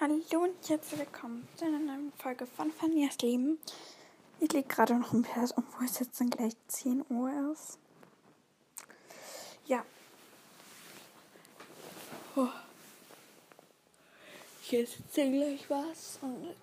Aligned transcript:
Hallo 0.00 0.14
und 0.14 0.68
herzlich 0.68 1.00
willkommen 1.00 1.48
zu 1.56 1.64
einer 1.64 1.80
neuen 1.80 2.12
Folge 2.12 2.46
von 2.46 2.70
Fanias 2.70 3.18
Leben. 3.18 3.58
Ich 4.38 4.52
liege 4.52 4.68
gerade 4.68 4.94
noch 4.94 5.12
im 5.12 5.22
Bett, 5.22 5.52
obwohl 5.56 5.86
es 5.86 5.98
jetzt 5.98 6.20
dann 6.20 6.30
gleich 6.30 6.52
10 6.68 7.04
Uhr 7.08 7.52
ist. 7.52 7.80
Ja. 9.66 9.84
Oh. 12.36 12.46
Ich 14.62 14.72
esse 14.72 14.98
jetzt 15.00 15.14
gleich 15.14 15.68
was 15.68 16.20
und 16.22 16.54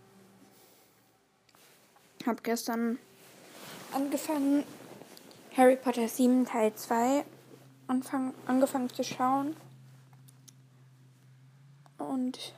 habe 2.26 2.42
gestern 2.42 3.00
angefangen, 3.92 4.64
Harry 5.58 5.76
Potter 5.76 6.08
7 6.08 6.46
Teil 6.46 6.74
2 6.74 7.26
anfang, 7.88 8.34
angefangen 8.46 8.90
zu 8.90 9.04
schauen. 9.04 9.58
Und 11.98 12.54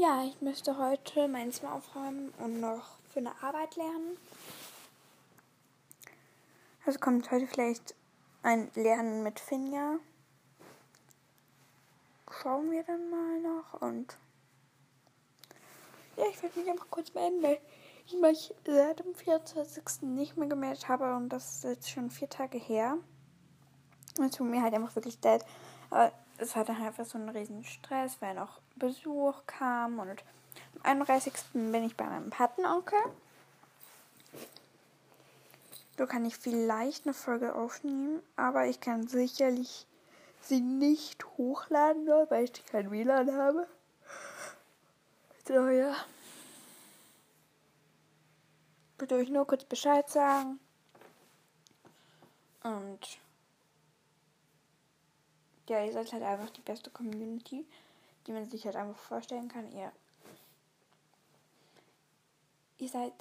ja, 0.00 0.24
ich 0.24 0.40
müsste 0.40 0.76
heute 0.78 1.28
mein 1.28 1.52
Zimmer 1.52 1.74
aufräumen 1.74 2.32
und 2.38 2.60
noch 2.60 2.98
für 3.08 3.20
eine 3.20 3.32
Arbeit 3.42 3.76
lernen. 3.76 4.18
Also 6.84 6.98
kommt 6.98 7.30
heute 7.30 7.46
vielleicht 7.46 7.94
ein 8.42 8.70
Lernen 8.74 9.22
mit 9.22 9.40
Finja. 9.40 9.98
Schauen 12.30 12.70
wir 12.70 12.82
dann 12.84 13.10
mal 13.10 13.40
noch 13.40 13.80
und 13.80 14.16
ja, 16.16 16.24
ich 16.30 16.42
werde 16.42 16.58
mich 16.60 16.70
einfach 16.70 16.90
kurz 16.90 17.14
melden, 17.14 17.42
weil 17.42 17.58
ich 18.06 18.14
mich 18.14 18.54
seit 18.66 19.00
dem 19.00 19.14
24. 19.14 20.02
nicht 20.02 20.36
mehr 20.36 20.48
gemeldet 20.48 20.88
habe 20.88 21.14
und 21.16 21.30
das 21.30 21.56
ist 21.56 21.64
jetzt 21.64 21.90
schon 21.90 22.10
vier 22.10 22.28
Tage 22.28 22.58
her. 22.58 22.98
Es 24.22 24.32
tut 24.32 24.46
mir 24.46 24.62
halt 24.62 24.74
einfach 24.74 24.94
wirklich 24.94 25.18
leid. 25.22 25.44
Aber 25.90 26.12
es 26.38 26.56
war 26.56 26.64
dann 26.64 26.82
einfach 26.82 27.04
so 27.04 27.18
ein 27.18 27.28
riesen 27.28 27.64
Stress, 27.64 28.16
weil 28.20 28.34
noch 28.34 28.60
Besuch 28.76 29.34
kam 29.46 29.98
und 29.98 30.22
am 30.74 30.82
31. 30.82 31.32
bin 31.52 31.84
ich 31.84 31.96
bei 31.96 32.04
meinem 32.04 32.30
Patenonkel. 32.30 32.98
So 35.98 36.06
kann 36.06 36.24
ich 36.26 36.36
vielleicht 36.36 37.06
eine 37.06 37.14
Folge 37.14 37.54
aufnehmen, 37.54 38.22
aber 38.36 38.66
ich 38.66 38.80
kann 38.80 39.08
sicherlich 39.08 39.86
sie 40.42 40.60
nicht 40.60 41.24
hochladen, 41.38 42.06
weil 42.28 42.44
ich 42.44 42.66
kein 42.66 42.90
WLAN 42.90 43.32
habe. 43.32 43.66
So, 45.46 45.68
ja. 45.68 45.94
Bitte 48.98 49.14
euch 49.16 49.30
nur 49.30 49.46
kurz 49.46 49.64
Bescheid 49.64 50.08
sagen. 50.08 50.58
Und 52.62 53.18
ja, 55.68 55.84
ihr 55.84 55.92
seid 55.92 56.12
halt 56.12 56.22
einfach 56.22 56.50
die 56.50 56.60
beste 56.60 56.90
Community, 56.90 57.66
die 58.26 58.32
man 58.32 58.48
sich 58.50 58.64
halt 58.64 58.76
einfach 58.76 58.98
vorstellen 58.98 59.48
kann. 59.48 59.70
Ihr, 59.72 59.92
ihr 62.78 62.88
seid 62.88 63.12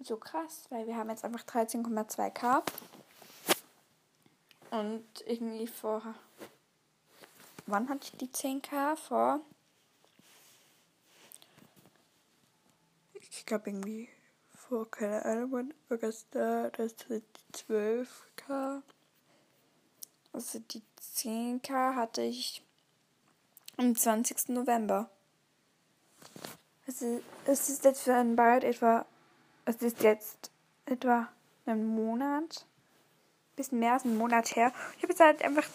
so 0.00 0.16
krass, 0.16 0.66
weil 0.70 0.86
wir 0.86 0.96
haben 0.96 1.10
jetzt 1.10 1.24
einfach 1.24 1.44
13,2k. 1.44 2.62
Und 4.70 5.06
irgendwie 5.26 5.66
vor. 5.66 6.14
Wann 7.66 7.88
hatte 7.88 8.04
ich 8.04 8.18
die 8.18 8.28
10k? 8.28 8.96
Vor. 8.96 9.40
Ich 13.14 13.46
glaube 13.46 13.70
irgendwie 13.70 14.08
vor, 14.54 14.90
keine 14.90 15.24
Ahnung, 15.24 15.72
August 15.88 16.28
da, 16.32 16.70
das 16.70 16.94
sind 16.98 17.24
12k. 17.54 18.82
Also 20.38 20.60
die 20.60 20.82
10k 21.16 21.96
hatte 21.96 22.22
ich 22.22 22.62
am 23.76 23.96
20. 23.96 24.50
November. 24.50 25.10
Also 26.86 27.20
es 27.44 27.68
ist 27.68 27.84
jetzt 27.84 28.06
dann 28.06 28.36
bald 28.36 28.62
etwa, 28.62 29.04
es 29.64 29.82
ist 29.82 30.00
jetzt 30.04 30.52
etwa 30.86 31.26
einen 31.66 31.88
Monat, 31.88 32.64
bisschen 33.56 33.80
mehr 33.80 33.94
als 33.94 34.04
einen 34.04 34.16
Monat 34.16 34.54
her. 34.54 34.72
Ich 34.96 35.02
habe 35.02 35.12
jetzt 35.12 35.18
halt 35.18 35.42
einfach 35.42 35.66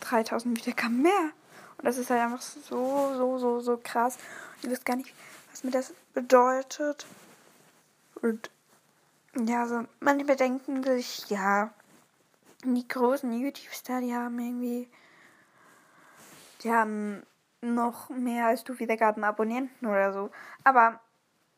3000 0.00 0.58
Wiedergaben 0.58 1.00
mehr. 1.00 1.30
Und 1.78 1.86
das 1.86 1.96
ist 1.96 2.10
halt 2.10 2.20
einfach 2.20 2.42
so, 2.42 3.14
so, 3.16 3.38
so, 3.38 3.60
so 3.60 3.80
krass. 3.82 4.18
Ich 4.60 4.70
weiß 4.70 4.84
gar 4.84 4.96
nicht, 4.96 5.14
was 5.50 5.64
mir 5.64 5.70
das 5.70 5.94
bedeutet. 6.12 7.06
Und 8.20 8.50
ja, 9.42 9.66
so 9.66 9.86
manche 10.00 10.36
denken 10.36 10.84
sich, 10.84 11.30
ja, 11.30 11.72
die 12.72 12.88
großen 12.88 13.32
YouTube-Star, 13.32 14.00
die 14.00 14.14
haben 14.14 14.38
irgendwie, 14.38 14.88
die 16.62 16.72
haben 16.72 17.22
noch 17.60 18.08
mehr 18.10 18.46
als 18.46 18.64
du 18.64 18.78
Wiedergaben 18.78 19.24
Abonnenten 19.24 19.86
oder 19.86 20.12
so. 20.12 20.30
Aber 20.62 21.00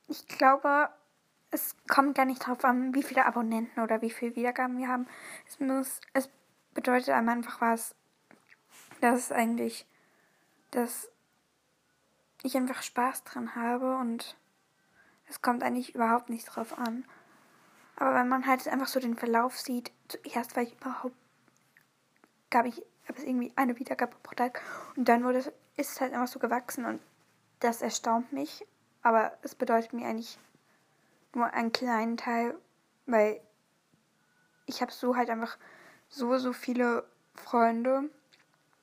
ich 0.09 0.27
glaube, 0.27 0.89
es 1.51 1.77
kommt 1.89 2.17
gar 2.17 2.25
nicht 2.25 2.43
darauf 2.43 2.65
an, 2.65 2.95
wie 2.95 3.03
viele 3.03 3.27
Abonnenten 3.27 3.81
oder 3.81 4.03
wie 4.03 4.11
viele 4.11 4.37
Wiedergaben 4.37 4.79
wir 4.79 4.89
haben. 4.89 5.07
Es 5.47 5.61
muss, 5.61 6.01
es 6.13 6.29
bedeutet 6.75 7.11
einem 7.11 7.29
einfach 7.29 7.61
was, 7.61 7.95
dass 9.01 9.19
es 9.19 9.33
eigentlich, 9.33 9.87
dass 10.71 11.11
ich 12.43 12.57
einfach 12.57 12.83
Spaß 12.83 13.25
dran 13.25 13.55
habe 13.55 13.97
und 13.97 14.37
es 15.29 15.43
kommt 15.43 15.63
eigentlich 15.63 15.95
überhaupt 15.95 16.31
nicht 16.31 16.45
drauf 16.47 16.79
an. 16.79 17.05
Aber 17.97 18.15
wenn 18.15 18.29
man 18.29 18.47
halt 18.47 18.67
einfach 18.69 18.87
so 18.87 19.01
den 19.01 19.17
Verlauf 19.17 19.59
sieht, 19.59 19.91
zuerst 20.09 20.55
war 20.55 20.63
ich 20.63 20.75
überhaupt, 20.75 21.17
gab 22.51 22.67
ich, 22.67 22.83
gab 23.07 23.17
es 23.17 23.25
irgendwie 23.25 23.53
eine 23.57 23.79
Wiedergabe 23.79 24.17
pro 24.23 24.35
Tag 24.35 24.61
und 24.97 25.09
dann 25.09 25.25
wurde 25.25 25.39
es, 25.39 25.47
ist 25.77 25.93
es 25.93 26.01
halt 26.01 26.13
einfach 26.13 26.29
so 26.29 26.39
gewachsen 26.39 26.85
und 26.85 27.01
das 27.61 27.81
erstaunt 27.81 28.33
mich, 28.33 28.67
aber 29.03 29.33
es 29.43 29.55
bedeutet 29.55 29.95
mir 29.95 30.07
eigentlich 30.07 30.39
nur 31.35 31.53
einen 31.55 31.73
kleinen 31.73 32.17
Teil, 32.19 32.55
weil 33.07 33.41
ich 34.67 34.83
habe 34.83 34.93
so 34.93 35.17
halt 35.17 35.31
einfach 35.31 35.57
so, 36.09 36.37
so 36.39 36.53
viele 36.53 37.05
Freunde 37.35 38.11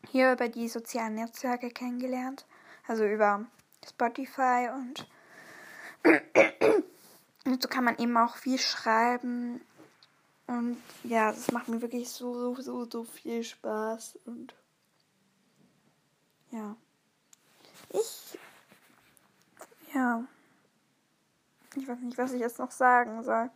hier 0.10 0.34
über 0.34 0.50
die 0.50 0.68
sozialen 0.68 1.16
Netzwerke 1.16 1.70
kennengelernt, 1.70 2.46
also 2.88 3.06
über 3.06 3.46
Spotify 3.88 4.70
und 4.74 5.08
und 7.46 7.62
so 7.62 7.68
kann 7.68 7.84
man 7.84 7.98
eben 7.98 8.16
auch 8.18 8.38
viel 8.38 8.58
schreiben. 8.58 9.62
Und 10.48 10.82
ja, 11.04 11.32
das 11.32 11.52
macht 11.52 11.68
mir 11.68 11.82
wirklich 11.82 12.10
so, 12.10 12.56
so, 12.56 12.62
so, 12.62 12.90
so 12.90 13.04
viel 13.04 13.44
Spaß. 13.44 14.20
Und 14.26 14.54
ja. 16.52 16.76
Ich. 17.90 18.38
Ja. 19.94 20.24
Ich 21.76 21.88
weiß 21.88 22.00
nicht, 22.00 22.18
was 22.18 22.34
ich 22.34 22.40
jetzt 22.40 22.60
noch 22.60 22.72
sagen 22.72 23.24
soll. 23.24 23.50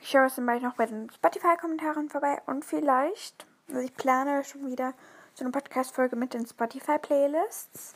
Ich 0.00 0.10
schaue 0.10 0.26
es 0.26 0.36
dann 0.36 0.46
bald 0.46 0.62
noch 0.62 0.74
bei 0.74 0.86
den 0.86 1.10
Spotify-Kommentaren 1.10 2.08
vorbei. 2.08 2.40
Und 2.46 2.64
vielleicht, 2.64 3.46
also 3.68 3.80
ich 3.80 3.94
plane 3.94 4.44
schon 4.44 4.66
wieder 4.66 4.94
so 5.34 5.44
eine 5.44 5.52
Podcast-Folge 5.52 6.16
mit 6.16 6.34
den 6.34 6.46
Spotify-Playlists. 6.46 7.94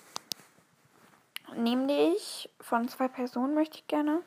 Nämlich 1.56 2.50
von 2.60 2.88
zwei 2.88 3.08
Personen 3.08 3.54
möchte 3.54 3.78
ich 3.78 3.86
gerne. 3.86 4.22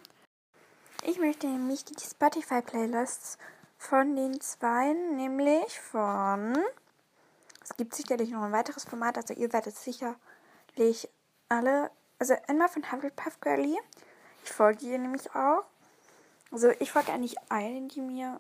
Ich 1.04 1.20
möchte 1.20 1.48
nämlich 1.48 1.86
die 1.86 1.96
Spotify-Playlists 2.00 3.38
von 3.78 4.16
den 4.16 4.40
zwei, 4.42 4.94
nämlich 4.94 5.80
von. 5.80 6.58
Es 7.64 7.76
gibt 7.78 7.96
sicherlich 7.96 8.32
noch 8.32 8.44
ein 8.44 8.52
weiteres 8.52 8.86
Format, 8.86 9.18
also 9.18 9.34
ihr 9.34 9.52
werdet 9.54 9.76
sicherlich 9.76 11.10
alle. 11.50 11.92
Also 12.18 12.36
einmal 12.48 12.70
von 12.70 12.92
Hufflepuff 12.92 13.40
Girlie. 13.42 13.78
Ich 14.44 14.52
folge 14.52 14.86
ihr 14.86 14.98
nämlich 14.98 15.34
auch. 15.36 15.64
Also 16.52 16.70
ich 16.80 16.92
folge 16.92 17.12
eigentlich 17.12 17.36
allen, 17.50 17.90
die 17.90 18.02
mir, 18.02 18.40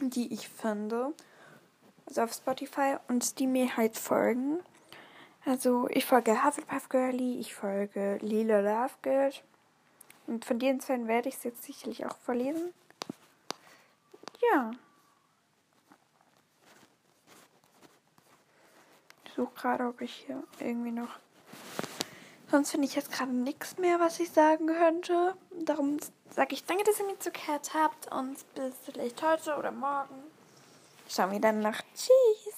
die 0.00 0.32
ich 0.32 0.48
finde. 0.48 1.12
Also 2.06 2.22
auf 2.22 2.32
Spotify 2.32 2.96
und 3.08 3.38
die 3.38 3.46
mir 3.46 3.76
halt 3.76 3.98
folgen. 3.98 4.60
Also 5.44 5.88
ich 5.90 6.04
folge 6.04 6.44
Hufflepuff 6.44 6.88
Girlie, 6.88 7.38
ich 7.38 7.54
folge 7.54 8.18
Lila 8.20 8.60
Lovegood. 8.60 9.42
Und 10.26 10.44
von 10.44 10.58
den 10.58 10.80
zwei 10.80 11.06
werde 11.06 11.28
ich 11.30 11.36
es 11.36 11.44
jetzt 11.44 11.64
sicherlich 11.64 12.04
auch 12.04 12.16
verlesen. 12.18 12.74
Ja. 14.52 14.72
Ich 19.24 19.32
suche 19.34 19.54
gerade, 19.54 19.86
ob 19.86 20.00
ich 20.00 20.26
hier 20.26 20.42
irgendwie 20.60 20.90
noch. 20.90 21.18
Sonst 22.50 22.70
finde 22.70 22.86
ich 22.86 22.94
jetzt 22.94 23.12
gerade 23.12 23.32
nichts 23.32 23.78
mehr, 23.78 24.00
was 24.00 24.20
ich 24.20 24.30
sagen 24.30 24.66
könnte. 24.66 25.34
Darum 25.64 25.98
sage 26.30 26.54
ich 26.54 26.64
danke, 26.64 26.84
dass 26.84 26.98
ihr 26.98 27.06
mir 27.06 27.18
zugehört 27.18 27.72
habt 27.74 28.12
und 28.12 28.36
bis 28.54 28.74
vielleicht 28.84 29.22
heute 29.22 29.56
oder 29.56 29.70
morgen. 29.70 30.14
Schauen 31.08 31.32
wir 31.32 31.40
dann 31.40 31.60
nach. 31.60 31.80
Tschüss. 31.94 32.57